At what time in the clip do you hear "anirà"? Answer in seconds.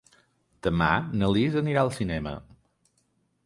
1.63-1.85